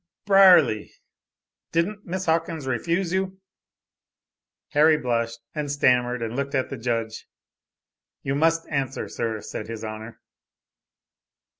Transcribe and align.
er....Brierly! 0.25 0.91
Didn't 1.71 2.07
Miss 2.07 2.25
Hawkins 2.25 2.65
refuse 2.65 3.13
you?" 3.13 3.39
Harry 4.69 4.97
blushed 4.97 5.41
and 5.53 5.71
stammered 5.71 6.23
and 6.23 6.35
looked 6.35 6.55
at 6.55 6.71
the 6.71 6.77
judge. 6.77 7.27
"You 8.23 8.33
must 8.33 8.67
answer, 8.69 9.07
sir," 9.07 9.41
said 9.41 9.67
His 9.67 9.83
Honor. 9.83 10.19